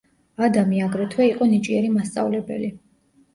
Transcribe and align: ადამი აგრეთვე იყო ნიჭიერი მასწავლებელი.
ადამი 0.45 0.79
აგრეთვე 0.85 1.27
იყო 1.33 1.49
ნიჭიერი 1.51 1.93
მასწავლებელი. 1.99 2.73